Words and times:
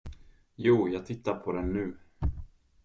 Jo, 0.55 0.87
jag 0.89 1.05
tittar 1.05 1.35
på 1.35 1.51
den 1.51 1.73
nu. 1.73 1.97